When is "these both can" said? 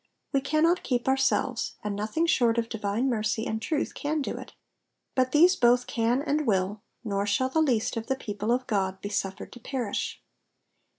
5.31-6.23